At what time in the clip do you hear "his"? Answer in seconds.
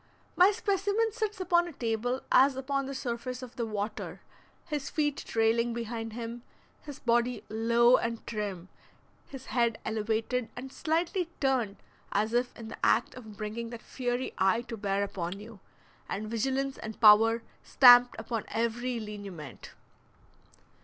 4.65-4.89, 6.81-6.97, 9.27-9.45